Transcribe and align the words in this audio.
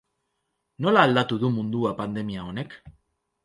Nola 0.85 1.03
aldatu 1.09 1.39
du 1.45 1.53
mundua 1.59 1.95
pandemia 2.03 2.51
honek? 2.51 2.79